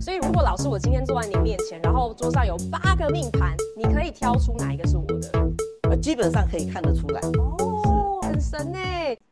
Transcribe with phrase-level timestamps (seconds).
[0.00, 5.50] 所以如果老师我今天坐在你面前，然后桌上有八个命盘，你可以挑出哪一个是我的？
[5.90, 7.20] 呃，基本上可以看得出来。
[7.38, 8.78] 哦，很神呢！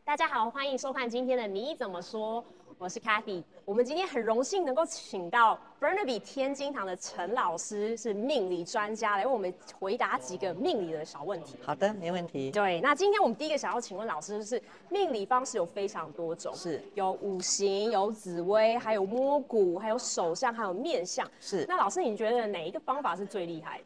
[0.04, 2.44] 大家好，欢迎收看今天的你怎么说。
[2.79, 11.56] 我是 Cathy 我们今天很荣幸能够请到 Burnaby 天津堂的陈老师，是命理专家，来为我们回答几个命理的小问题。
[11.61, 12.53] 好的，没问题。
[12.53, 21.29] 对，那今天我们第一个想要请问老师，就是命理方式有非常多种，是有五行、有紫微，还有摸骨，还有手相，还有面相。
[21.41, 21.65] 是。
[21.69, 23.85] 那老师，你觉得哪一个方法是最厉害的？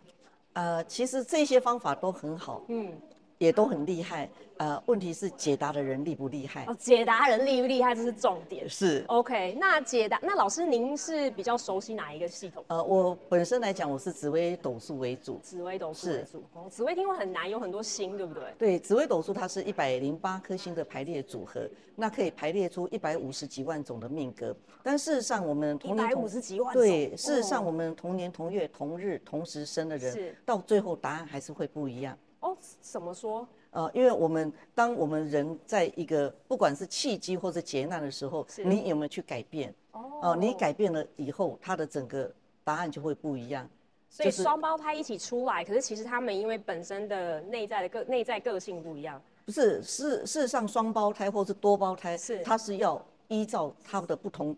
[0.53, 2.63] 呃，其实这些方法都很好。
[2.69, 2.93] 嗯。
[3.43, 6.65] 也都很厉害，呃，问题是解答的人厉不厉害？
[6.67, 8.69] 哦，解答人厉不厉害，这是重点。
[8.69, 9.57] 是，OK。
[9.59, 12.65] 那解答，那老师您是比较熟悉哪一个系统？
[12.69, 15.41] 呃，我本身来讲，我是紫微斗数为主。
[15.43, 16.45] 紫微斗数为主。
[16.53, 18.43] 哦，紫微听过很难，有很多星，对不对？
[18.57, 24.55] 对，紫微斗数它是一百零八颗星的排列组合，那可以排列出一百五十几万种的命格。
[24.85, 32.17] 但事实上，我们同年同五十几万对，事实上我们同年同月同日同时生的人，到最后答案还是会不一样。
[32.43, 33.49] 哦，怎么说？
[33.71, 39.75] 呃，因为我们当我们人在一个不管是契机或者劫难的时候，你有没有去改变？
[39.93, 42.31] 哦，你改变了以后，他的整个
[42.63, 43.69] 答案就会不一样。
[44.11, 49.21] 所以双胞胎一起出来，可是其实他们因为本身的内在的个内在个性不一样。
[49.47, 54.55] 不是，事事实上双胞胎或是多胞胎，是它是要依照他们的不同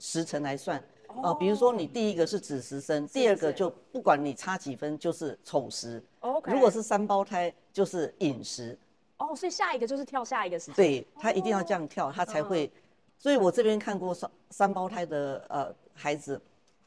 [0.00, 0.82] 时辰来算。
[1.08, 6.02] 哦，比如说你第一个是子时生，第二个就不管你差几分就是丑时。
[6.20, 8.78] OK，如果是三胞胎就是寅时。
[9.18, 10.74] 哦，所以下一个就是跳下一个时间。
[10.76, 12.70] 对他一定要这样跳，他才会。
[13.18, 16.40] 所以我这边看过三三胞胎的呃孩子，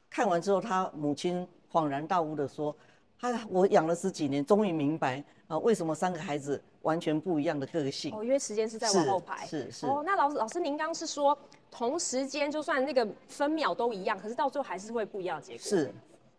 [0.09, 2.73] 看完之后他母亲恍然大悟的说
[3.19, 9.45] ：“他我养了十几年，终于明白啊，为什么三个孩子完全不一样的个性。”哦，因为时间是在往后排。
[9.45, 9.85] 是是。
[9.85, 11.37] 哦，那老师老师您刚是说
[11.69, 15.61] 同时间就算那个分秒都一样，可是到最后还是会不一样的结果。
[15.61, 15.93] 是。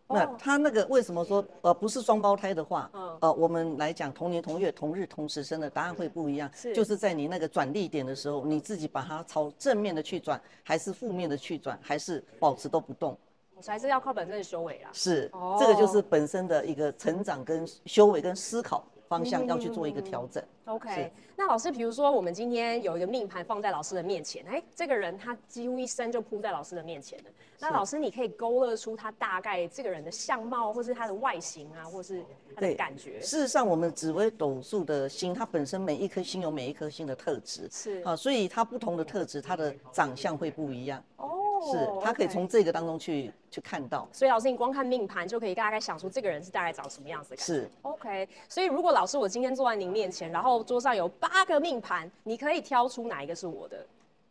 [0.05, 2.91] 那他那个为什么说呃不是双胞胎的话，
[3.21, 13.17] 呃我们来讲同年同月同日同时生的答案会不一样，就是在你那个转力点的时候，你自己把它朝正面的去转，还是负面的去转，还是保持都不动，
[13.65, 14.89] 还是要靠本身的修为啦。
[14.91, 18.85] 是，这个就是本身的一个成长跟修为跟思考。
[19.13, 20.43] 方向要去做一个调整。
[20.65, 27.25] OK，那老师，比如说我们今天有一个命盘放在老师的面前，哎，这个人他几乎一生就扑在老师的面前了。
[27.59, 32.23] 那老师，你可以勾勒出他大概这个人的相貌，或是他的外形啊，或是
[32.55, 33.21] 他的感觉。
[33.21, 41.03] 事实上，我们紫微斗数的星，它本身每一颗星有每一颗星的特质，是啊，所以它不同的特质，它的长相会不一样。
[41.17, 41.32] 哦。
[41.71, 47.35] 是他可以从这个当中去去看到，所以老师你光看命盘就可以大概想出这个人是大概长什么样子。
[47.37, 48.27] 是，OK。
[48.49, 53.85] 所以如果老师我今天坐在您面前，然后桌上有八个命盘，你可以挑出哪一个是我的？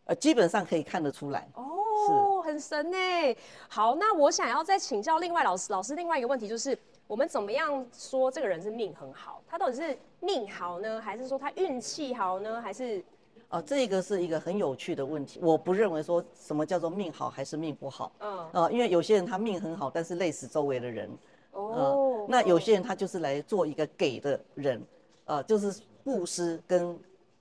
[0.04, 1.48] 呃，基本上可以看得出来。
[1.54, 2.96] 哦，很神呢。
[3.68, 6.76] 好，那我想要再请教另外老师，老师另外一个问题就是，
[7.06, 9.40] 我们怎么样说这个人是命很好？
[9.48, 13.02] 他到底是命好呢，还是说他运气好呢，还是？
[13.52, 15.38] 啊，这个是一个很有趣的问题。
[15.42, 18.10] 我不认为说什么叫做命好还是命不好。
[18.20, 18.48] 嗯。
[18.52, 21.10] 呃，因为有些人他命很好，但是累死周围的人。
[21.50, 22.24] 哦。
[22.30, 24.82] 那有些人他就是来做一个给的人，
[25.26, 26.98] 呃，就是布施跟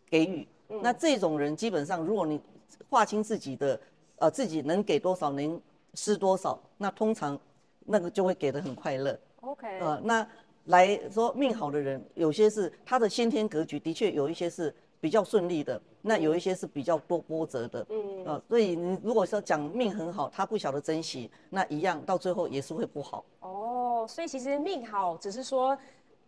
[0.10, 0.46] 给予。
[0.68, 0.82] 嗯。
[0.84, 2.42] 那这种人基本上，如果你
[2.90, 3.80] 划清自己的，
[4.18, 5.62] 呃，自己能给多少，能
[5.94, 7.40] 施多少，那通常
[7.86, 9.18] 那个就会给的很快乐。
[9.40, 9.80] OK。
[9.80, 10.28] 呃，那
[10.66, 14.76] 来说命好的人，有些是他的先天格局的确有一些是。
[15.02, 23.24] 比较顺利的，那有一些是比较多波折的，嗯啊，所以你如果说讲命很好，他不晓得珍惜，那一样到最后也是会不好。
[23.42, 25.78] 哦，所以其实命好只是说，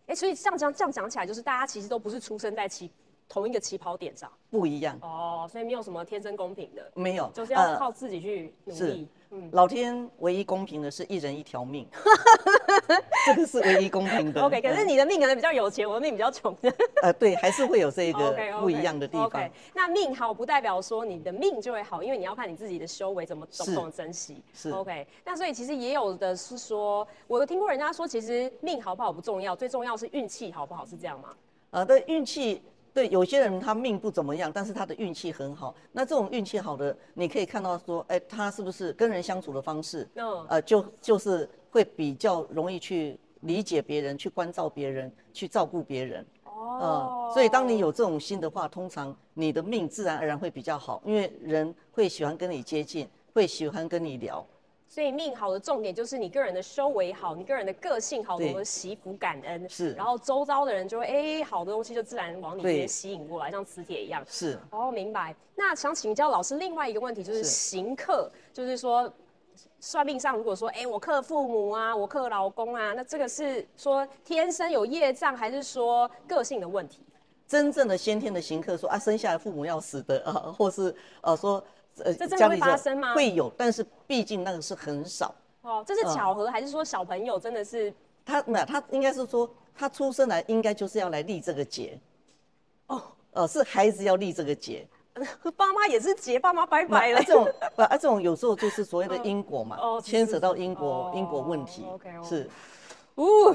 [0.06, 2.90] 哎，所以这样讲这样讲起来，就是大家其实都不是出生在起
[3.28, 4.98] 同一个起跑点上，不一样。
[5.02, 9.08] 哦，所以没有什么天生公平的，没有，就是要靠自己去努力。
[9.52, 11.86] 老天唯一公平的是一人一条命，
[13.26, 14.42] 这个是唯一公平的。
[14.42, 16.56] OK，可是你的命可能比较有钱，我的命比较穷。
[17.02, 19.26] 呃，对，还是会有这个不一样的地方。
[19.26, 24.42] OK，那命好不代表说你的命就会好，因为你要看你自己的修为怎么懂不懂珍惜。
[24.52, 31.30] 是 OK，那所以其实也有的是说，我有听过人家说，其实命好不好不重要，最重要是运气好不好，是这样吗？
[31.70, 32.62] 呃，对，运气。
[32.94, 35.74] 对，有些人他命不怎么样，但是他的运气很好。
[35.90, 46.24] 那这种运气好的，你可以看到说，哎，他是不是跟人相处的方式，嗯，呃，就就是会比较容易去理解别人，去关照别人，去照顾别人。
[46.44, 54.46] 哦，所以当你有这种心的话，通常你的命自然而然会比较好，因为人会喜欢跟你接近，会喜欢跟你聊。
[54.86, 64.24] 所以命好的重点就是你个人的修为好，你个人的个性好，懂得惜福感恩，是，然后周遭的人就会哎，好的东西就自然往你这边吸引过来，像磁铁一样。
[64.28, 65.34] 是，哦，明白。
[65.56, 69.12] 那想请教老师另外一个问题，就是行客，就是说
[69.80, 77.00] 算命上如果说，哎，我克父母啊，我克老公啊，那这个是说天生有业障，还是说个性的问题？
[77.46, 81.62] 真正的先天的行克说啊，生下来父母要死的啊，或是呃说
[82.02, 83.14] 呃，这真的会发生吗？
[83.14, 85.34] 会有，但是毕竟那个是很少。
[85.62, 87.92] 哦，这是巧合，还是说小朋友真的是
[88.24, 88.42] 他？
[88.42, 91.98] 没有，他应该是说他出生来应该就是要来立这个劫。
[92.88, 93.02] 哦，
[93.32, 94.86] 呃，是孩子要立这个节。
[95.56, 97.22] 爸妈也是结，爸妈拜拜了。
[97.22, 101.86] 这种不啊，这种有时候就是所谓的因果嘛，牵扯到因果因果问题。
[102.22, 102.50] 是，
[103.14, 103.54] 哦，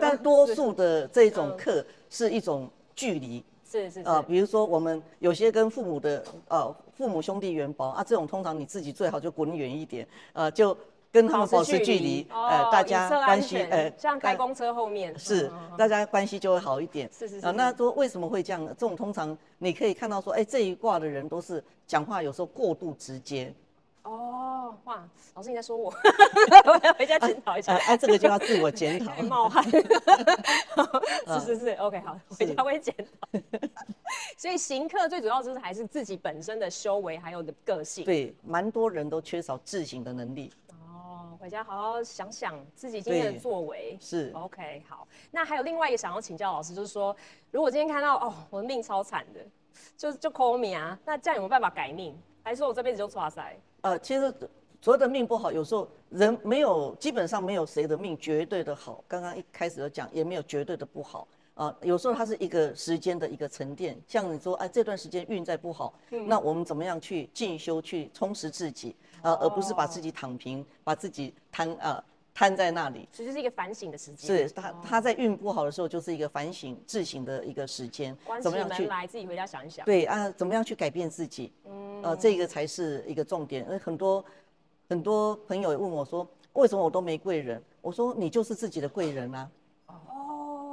[0.00, 3.44] 但 多数的这种课是一种距离。
[3.70, 10.76] 是是啊，比如说我们有些跟父母的呃父母兄弟元薄啊，这种通常你自己最好就滚远一点，呃就。
[11.12, 17.08] 跟他们保持距离，呃，大家关系，呃，像开公车后面是，大家关系就会好一点。
[17.10, 17.46] 是是是。
[17.46, 18.66] 啊，那说为什么会这样？
[18.66, 23.54] 这种通常你可以看到说，哎，这一卦的人都是讲话有时候过度直接。
[24.86, 25.90] 哦，哇，老师你在说我，
[26.64, 27.74] 我要回家检讨一下。
[27.76, 29.12] 哎，这个就要自我检讨。
[29.22, 29.62] 冒汗。
[31.26, 33.40] 是是是，OK，好，回家会检讨。
[34.36, 38.04] 所以行客最主要就是还是自己本身的修为，还有的个性。
[38.04, 40.52] 对，蛮多人都缺少自省的能力。
[41.38, 47.14] 回家好好想想自己今天的作为是 OK 好，那还有另外一个想要请教老师，就是说
[47.50, 49.40] 如果今天看到哦我的命超惨的，
[49.96, 52.18] 就就 call me 啊，那这样有没有办法改命？
[52.42, 53.54] 还是说我这辈子就抓塞？
[53.82, 54.32] 呃，其实
[54.80, 59.02] 所有的命不好，有时候人没有基本上没有谁的命绝对的好。
[59.08, 61.74] 刚刚一开始就讲，也没有绝对的不好啊。
[61.82, 65.92] 有时候它是一个时间的一个沉淀，像你说哎这段时间运在不好，
[66.26, 68.94] 那我们怎么样去进修去充实自己？
[69.22, 72.00] 啊，而不是把自己躺平，把自己瘫呃
[72.32, 74.46] 瘫在那里，其实是一个反省的时间。
[74.46, 78.16] 是他他在运不好的时候，就是一个反省自省的一个时间。
[78.40, 79.84] 怎么样去来自己回家想一想。
[79.86, 81.50] 对啊，怎么样去改变自己？
[81.64, 83.64] 嗯，呃，这个才是一个重点。
[83.64, 84.22] 因为很多
[84.88, 87.62] 很多朋友也问我说，为什么我都没贵人？
[87.80, 89.50] 我说你就是自己的贵人啊。
[89.86, 89.94] 哦。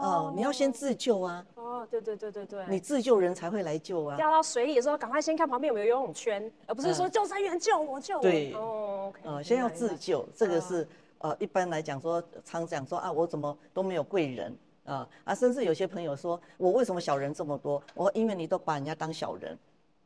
[0.01, 1.45] 哦，你要先自救啊。
[1.55, 4.15] 哦对对对对对，你自救人才会来救啊！
[4.15, 8.21] 掉到水里的时候，赶快先看旁边有没有游泳圈，而不是说救生员救我救我。
[8.21, 10.87] 对，哦，OK，呃，先要自救，这个是
[11.17, 17.83] 呃，一般来讲说常讲说啊，我怎么都没有贵人啊啊，甚至有些朋友说我为什么小人这么多？
[17.93, 19.57] 我因为你都把人家当小人。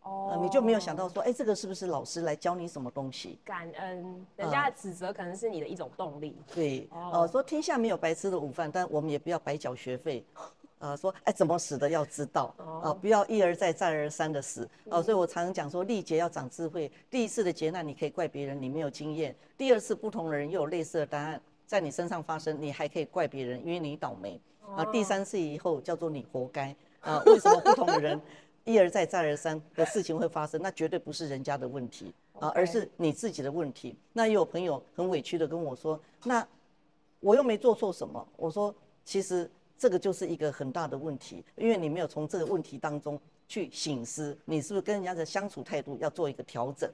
[0.07, 3.37] 哦，你就没有想到说，哎，这个是不是老师来教你什么东西？
[3.43, 6.35] 感恩，人家的指责可能是你的一种动力。
[6.53, 10.25] 对，哦，说天下没有白吃的午饭，但我们也不要白缴学费。
[10.79, 15.01] 呃，说哎，怎么死的要知道啊，不要一而再再而三的死啊。
[15.01, 16.91] 所以我常常讲说，历劫要长智慧。
[17.09, 24.39] 第一次的劫难你可以怪别人，你没有经验；第二次不同的人又有类似的答案在你身上发生，你还可以怪别人，因为你倒霉
[24.75, 24.85] 啊。
[24.91, 27.23] 第三次以后叫做你活该啊。
[27.25, 28.21] 为什么不同的人
[28.67, 30.61] 一而再再而三的事情会发生？
[30.61, 33.95] 那绝对不是人家的问题啊，而是你自己的问题。
[34.13, 36.47] 那也有朋友很委屈的跟我说，那
[37.19, 38.27] 我又没做错什么。
[38.35, 39.49] 我说其实。
[39.79, 46.91] 这个就是一个很大的问题，因为你没有从这个问题当中去醒思，你是不是跟人家的相处态度要做一个调整？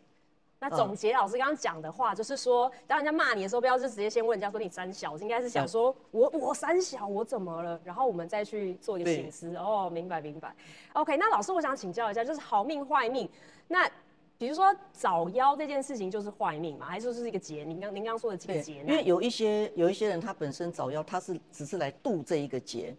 [0.63, 9.53] 那总结老师刚刚讲的话，就是说，当人家骂你的时候，不要就直接先问人家说你三小，应该是想说我我三小我怎么了，然后我们再去做一个醒思。
[9.57, 10.55] 哦，明白明白。
[10.93, 13.29] OK，那老师我想请教一下，就是好命坏命，
[13.67, 13.89] 那。
[14.35, 17.63] 比如说早夭这件事情就是坏命嘛，还是说是一个劫？
[17.63, 18.83] 您刚您刚说的这个劫？
[18.85, 22.93] 因为有一些有一些人他本身早夭，他是只是来渡这一个劫，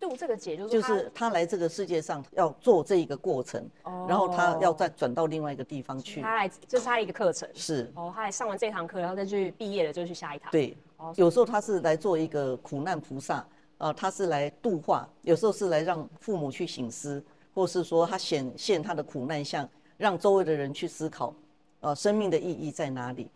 [0.00, 3.62] 渡这个劫就是就是他来这个世界上要做这一个过程，
[4.08, 6.22] 然后他要再转到另外一个地方去。
[6.22, 10.50] 他来这是他一个课程，是哦，他来上完这堂课，然后再去毕业了就去下一堂。
[10.50, 10.76] 对，
[11.16, 13.46] 有时候他是来做一个苦难菩萨，
[13.78, 17.22] 呃，他是来度化；有时候是来让父母去醒思，
[17.54, 19.68] 或是说他显现他的苦难相。
[19.98, 21.34] 让周围的人去思考，
[21.80, 23.30] 呃，生命的意义在哪里？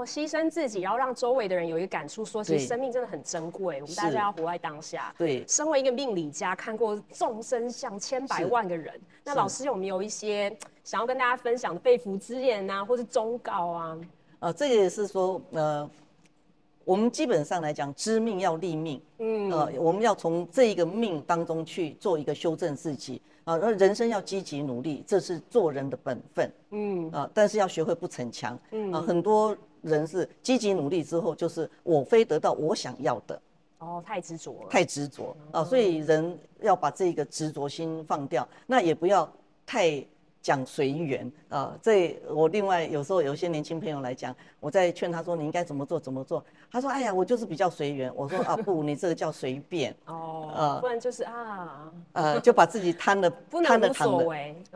[0.00, 5.14] 哦，牺牲自己，然后让周围的人有一个感触，说其实生命真的很珍贵，我们大家要活在当下。
[5.18, 14.00] 对，身为一个命理家，看过众生相千百万个人，那老师有没有一些想要跟大家分享的肺腑之言啊，或是忠告啊？
[14.38, 15.88] 呃，这个也是说，呃，
[16.84, 23.20] 我们基本上来讲，知命要立命，嗯，呃，我们要从这一个命当中去做一个修正自己。
[23.44, 26.52] 啊，那人生要积极努力，这是做人的本分。
[26.70, 28.56] 嗯啊，但是要学会不逞强。
[28.70, 33.40] 嗯啊，很多人是积极努力之后，就是我非得到我想要的。
[33.78, 34.68] 哦，太执着了。
[34.68, 39.30] 太执着啊，所以人要把这个执着心放掉，那也不要
[39.64, 40.04] 太。
[40.42, 53.30] 讲随缘啊，这我另外有时候有些年轻朋友来讲，我在劝他说你应该怎么做怎么做，他说哎呀我就是比较随缘，我说啊 不，你这个叫随便哦，呃，不然就是啊，呃就把自己贪的
[53.62, 54.24] 贪的贪的，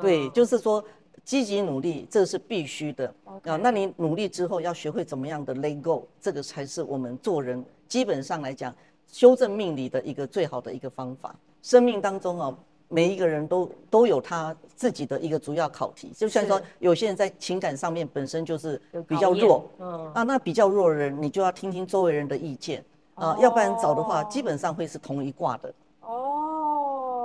[0.03, 0.85] 对，就是说
[1.25, 3.57] 积极努力这是必须的啊。
[3.57, 8.75] 那你努力之后要学会怎么样的 let go，这个才是我们做人基本上来讲
[9.07, 11.35] 修正命理的一个最好的一个方法。
[11.63, 12.59] 生命当中啊。
[12.89, 25.75] 每一个人都都有他自己的一个主要考题，就像说有些人在情感上面本身就是比较弱，嗯啊，那比较弱的人，你就要听听周围人的意见啊，要不然找的话，基本上会是同一卦的。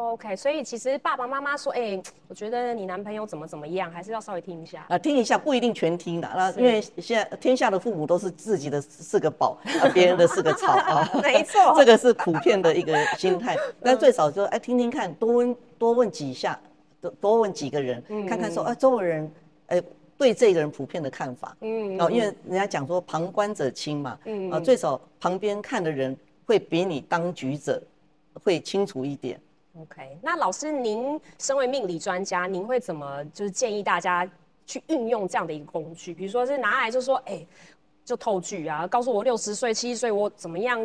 [0.09, 4.83] OK，所以其实爸爸妈妈说，哎，我觉得你男朋友怎么怎么样，还是要稍微听一下。
[4.89, 16.59] 啊，听一下不一定全听的，那因为现在天下的父母都是自己的四个宝，啊， 别人的四个草啊，没错， 这个是普遍的一个心态，但最少就哎听听看，多问多问几下，
[16.99, 19.31] 多多问几个人，看看说，啊，周围人
[19.67, 19.83] 哎
[20.17, 27.79] 对这个人普遍的看法，嗯，哦，因为人家讲说旁观者清嘛，嗯啊，最少旁边看的人会比你当局者
[28.41, 29.39] 会清楚一点。
[29.81, 34.29] OK，那老师，您身为命理专家，您会怎么就是建议大家
[34.65, 36.13] 去运用这样的一个工具？
[36.13, 37.45] 比如说是拿来就说，哎，
[38.03, 40.81] 就透剧啊，告诉我六十岁、七十岁我怎么样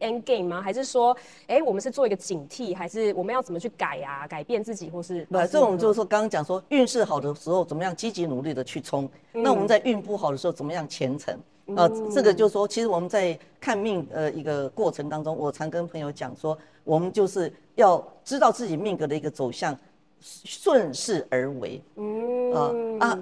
[0.00, 0.62] end game 吗？
[0.62, 1.14] 还是说，
[1.46, 5.26] 哎，我们是做一个警惕，还是我们要怎么去改啊，改变自己，或是？
[5.26, 11.38] 不，这种就是说刚刚讲说运势好的时候怎么样积极努力的去冲，那我们在运不好的时候怎么样虔诚？
[11.76, 19.76] 啊，这个就是说，其实我们在看命呃一个过程当中，我常跟朋友讲说，我们就是要知道自己命格的一个走向，
[20.20, 21.80] 顺势而为。
[21.96, 22.52] 嗯
[23.00, 23.18] 啊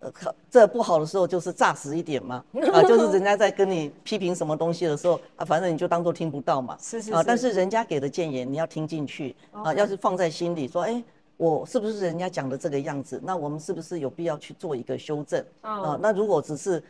[0.00, 2.42] 啊，这不好的时候就是炸死一点嘛。
[2.72, 6.76] 啊，就是人家在跟你批评什么东西的时候啊，反正你就当做听不到嘛。
[6.80, 7.12] 是是。
[7.12, 11.04] 啊，但是人家给的建言你要听进去啊，要是放在心里说，哎，
[11.36, 13.20] 我是不是人家讲的这个样子？
[13.22, 15.44] 那我们是不是有必要去做一个修正？
[15.60, 16.82] 啊，那如果只是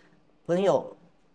[0.47, 0.87] 朋友。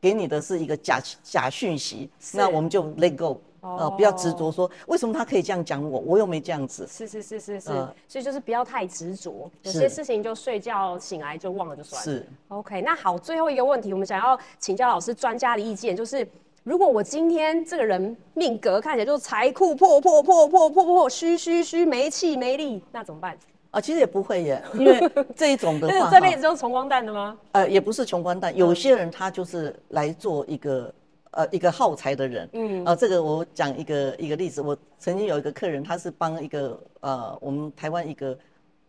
[0.04, 6.86] 给你的是一个假假讯息，那我们就 let go，呃，不要执着说为什么他可以这样讲我，我又没这样子。
[6.86, 7.70] 是是是是是，
[8.10, 12.04] 所以就是不要太执着，有些事情就睡觉醒来就忘了就算了。
[12.04, 16.28] 是，OK，那好，最后一个问题，我们想要请教老师专家的意见，就是
[16.64, 23.38] 如果我今天这个人命格看起来就是财库破破破破破破虚虚虚没气没力，那怎么办？
[23.72, 27.36] 啊，其实也不会耶， 因为这一种的话，这辈子就是穷光蛋的吗？
[27.54, 30.94] 呃，也不是穷光蛋，有些人他就是来做一个
[31.34, 32.50] 呃一个耗财的人。
[32.54, 38.40] 嗯，啊，这个我讲一个一个例子，我曾经有一个客人，他是帮一个呃我们台湾一个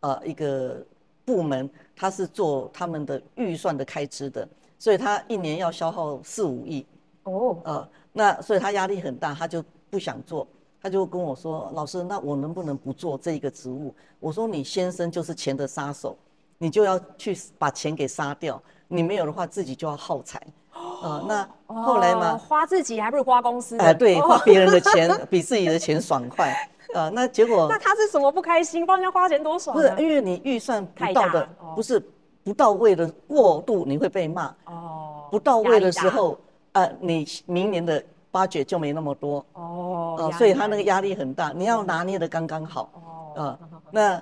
[0.01, 0.83] 呃一个
[1.25, 4.49] 部门，他是做他们的预算的开支的，
[4.79, 6.87] 所以他一年要消耗四五亿。
[7.25, 10.47] 哦，呃，那所以他压力很大，他就不想做。
[10.83, 16.15] 他就跟我说：“老师，那我能不能不做这一个职务？”我说：“你先生就是钱的杀手，
[16.59, 18.63] 你就要去把钱给杀掉。
[18.87, 20.47] 你没有的话，自己就要耗财。
[21.03, 23.77] 啊，那后来嘛，花自己还不如花公司？
[23.79, 26.53] 哎，对，花别人的钱比自己的钱爽快。
[26.95, 28.87] 啊，那结果 那他是什么不开心？
[28.87, 29.77] 帮人家花钱多爽？
[29.77, 32.01] 不是，因为你预算不到的，不是
[32.43, 34.55] 不到位的过度，你会被骂。
[34.67, 36.39] 哦，不到位的时候，
[36.73, 38.03] 呃，你明年的。
[38.35, 42.91] 八九就没那么多哦，所以他那个压力很大，你要拿捏的刚刚好
[43.37, 43.41] 哦。
[43.41, 43.59] 啊，
[43.93, 44.21] 那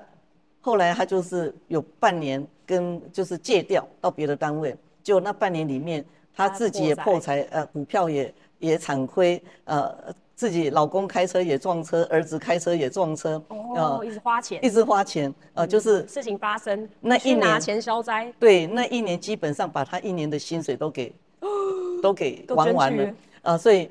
[0.61, 6.05] 后来他就是有半年跟就是借调到别的单位，就那半年里面
[6.35, 9.95] 他自己也破财，呃，股票也也惨亏，呃，
[10.35, 21.15] 自己老公开车也撞车，儿子开车也撞车，哦，一直花钱，一直花钱，呃，就是事情发生那一年拿钱消灾，对，那一年基本上把他一年的薪水都给
[22.03, 23.91] 都给玩完了，啊，所以。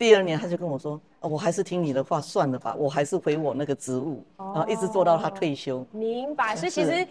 [0.00, 7.04] 第二年他就跟我说：“我还是听你的话算了吧，我还是回我那个职务，然后一直做到他退休。”明白，所以其实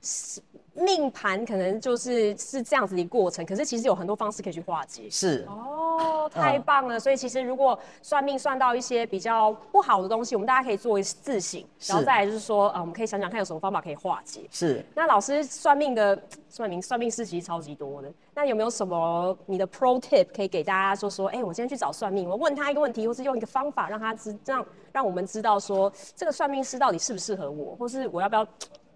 [0.00, 0.40] 是。
[0.72, 5.08] 命盘可能就是是这样子的过程，可是其实有很多方式可以去化解。
[5.10, 6.98] 是哦，太棒了！
[6.98, 14.42] 所以其实如果算命算到一些比较不好的东西，我们大家可以做一自省，然后再来就是说，呃，我们可以想想看有什么方法可以化解。
[14.50, 14.84] 是。
[14.94, 16.16] 那老师算命的
[16.48, 21.28] 算命算命师其实超级多的，那有没有什么你的 pro tip 可以给大家说说？
[21.28, 28.46] 哎，我今天去找算命，我问他一个问题，或是用一个方法让他知，这样让我们知道说这个算命师到底适不适合我，或是我要不要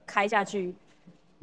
[0.07, 0.75] 开下去？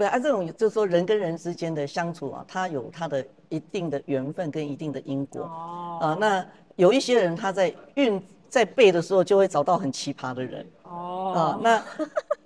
[0.01, 5.43] 对啊，这种就是说人跟人之间的相处啊，他有他的一定的缘分跟一定的因果。
[5.43, 5.99] 哦。
[6.01, 6.43] 啊，那
[6.75, 10.65] 有一些人他在运在背的时候，就会找到很奇葩的人。
[10.81, 11.33] 哦。
[11.35, 11.77] 啊，那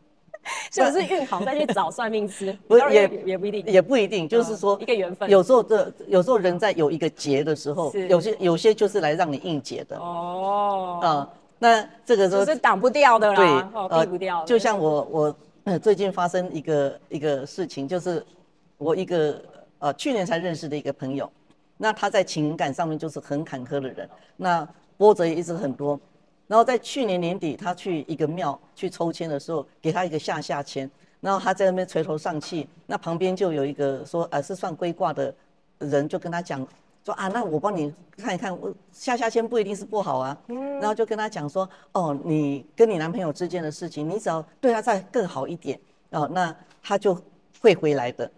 [0.69, 2.51] 是不是运好再去找算命师？
[2.67, 5.29] 不也也不一定，也不一定，就是说一个缘分。
[5.29, 9.95] 有时候这有时候人在有一个劫的时候，有些有些就是来让你应劫的。
[9.97, 10.99] 哦。
[11.01, 14.43] 啊，那这个是挡不掉的啦，对，避不掉。
[14.43, 15.35] 就像我我。
[15.81, 18.23] 最近发生一个一个事情，就是
[18.77, 19.41] 我一个
[19.79, 21.29] 呃去年才认识的一个朋友，
[21.75, 24.07] 那他在情感上面就是很坎坷的人，
[24.37, 25.99] 那波折也一直很多。
[26.47, 35.33] 然后在去年年底，他去一个庙去抽签的时候，给他一个下下签，然后他在那边垂头丧气，那旁边就有一个说，呃，是算龟卦的
[35.79, 36.65] 人就跟他讲
[37.05, 40.35] 说啊，那我帮你看一看，我下下签不一定是不好啊。
[40.47, 47.15] 然后就跟他讲说，哦，你跟你男朋友之间的事情，你只要对他再更好一点，哦，那他就
[47.61, 48.31] 会回来的，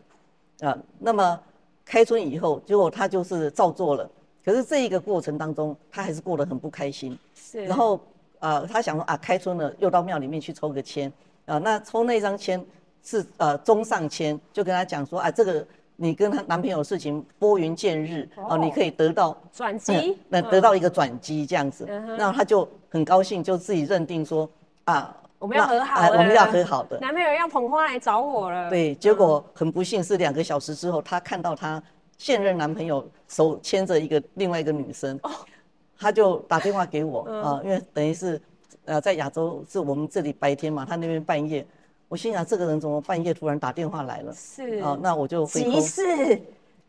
[0.59, 1.39] 啊，那么
[1.85, 4.09] 开春以后，结果他就是照做了。
[4.43, 7.17] 可是这一个过程当中，他还是过得很不开心。
[7.35, 7.63] 是。
[7.65, 7.99] 然后，
[8.39, 11.11] 呃，他想说啊，开春了，又到庙里面去抽个签，
[11.45, 12.61] 啊，那抽那张签
[13.01, 15.65] 是呃中上签，就跟他讲说啊，这个
[15.97, 21.85] 你跟她男朋友的事情拨云见日，哦，你可以得到转机，那得到一个转机这样子。
[22.17, 24.49] 那她就很高兴，就自己认定说
[24.85, 26.97] 啊，我们要和好，我们要和好的。
[26.99, 28.69] 男朋友要捧花来找我了。
[28.69, 31.83] 对，结果很不幸是两个小时之后，她看到她。
[32.19, 35.19] 现任男朋友手牵着一个另外一个女生，
[35.99, 38.41] 她就打电话给我啊，因为等于是，
[38.85, 41.63] 呃，在亚洲是我们这里白天嘛，他那边半夜。
[42.09, 44.33] 我心想，这个人怎么半夜突然打电话来了？
[44.33, 46.39] 是啊，那我就急事，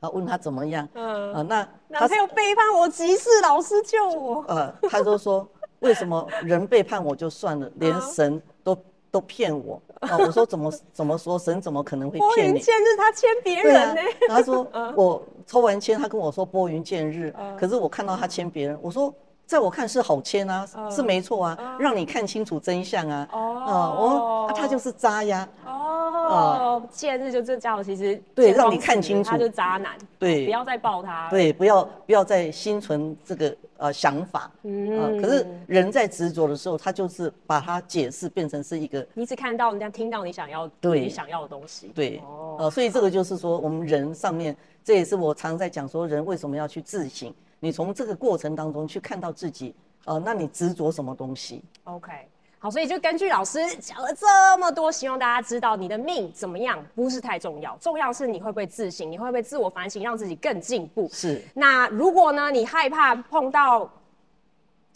[0.00, 0.88] 啊，问他怎么样？
[0.94, 4.44] 嗯啊，那男朋友背叛我，急事，老师救我。
[4.48, 5.46] 呃，他就说，
[5.80, 8.76] 为什么人背叛我就算了，连神都
[9.10, 9.80] 都骗我？
[10.00, 10.16] 啊！
[10.16, 11.36] 我说怎么怎么说？
[11.36, 12.34] 神怎么可能会骗你？
[12.34, 14.00] 拨云见日，他签别人呢？
[14.28, 18.78] 他说 我抽完签，他跟我说拨云见日，可是我看到他签别人。
[18.80, 19.12] 我说
[19.48, 23.26] 在我看是好签啊，是没错啊，让你看清楚真相啊。
[23.32, 25.48] 哦，我他就是渣呀。
[25.64, 29.96] 哦，见日就这家伙其实对，让你看清楚，他就渣男。
[30.18, 31.30] 对，不要再抱他。
[31.30, 34.50] 对，不要不要再心存这个呃想法。
[34.64, 41.90] 嗯，可是人在执着的时候，他就是把它解释变成是一个，你只看到人家听到你想要对你想要的东西。
[41.94, 42.22] 对，
[42.58, 47.32] 哦，所以这个就是说，我们人上面，这也是我常在讲说，人为什么要去自省？
[47.60, 49.74] 你从这个过程当中去看到自己，
[50.04, 52.28] 呃，那你执着什么东西？OK。
[52.60, 54.26] 好，所以就根据老师讲了这
[54.58, 61.08] 么多，希望大家知道你的命怎么样不是太重要，重要是你会不会自省，你会不会自我反省，让自己更进步。
[61.12, 61.40] 是。
[61.54, 63.88] 那如果呢，你害怕碰到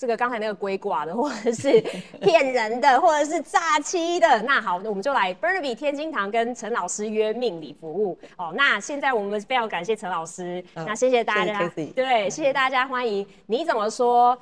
[0.03, 1.81] 这个刚才那个龟卦的， 或者是
[2.21, 8.19] 骗人的， 或者是诈欺的，那好，那我们就来 Burnaby 天津堂跟陈老师约命理服务。
[8.37, 11.61] 哦，那现在我们非常感谢陈老师，那谢谢大家，
[11.93, 14.37] 对，谢谢大家，欢迎你怎么说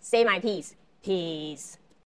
[0.00, 0.72] ？Say my peace,
[1.04, 1.74] peace.